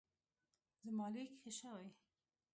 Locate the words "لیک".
1.13-1.31